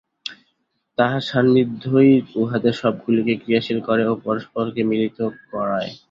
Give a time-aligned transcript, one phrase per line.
[0.97, 5.17] তাঁহার সান্নিধ্যই উহাদের সবগুলিকে ক্রিয়াশীল করে ও পরস্পরকে মিলিত
[5.51, 5.91] করায়।